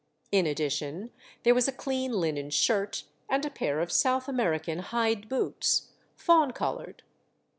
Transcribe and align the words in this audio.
In 0.31 0.47
addition, 0.47 1.11
there 1.43 1.53
was 1.53 1.67
a 1.67 1.71
clean 1.71 2.11
linen 2.11 2.49
shirt, 2.49 3.03
and 3.29 3.45
a 3.45 3.51
pair 3.51 3.79
of 3.81 3.91
South 3.91 4.27
American 4.27 4.79
hide 4.79 5.29
boots, 5.29 5.89
fawn 6.15 6.49
coloured. 6.53 7.03